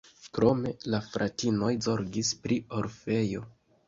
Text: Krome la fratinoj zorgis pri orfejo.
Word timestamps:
Krome 0.35 0.69
la 0.93 1.01
fratinoj 1.07 1.69
zorgis 1.87 2.31
pri 2.47 2.57
orfejo. 2.79 3.45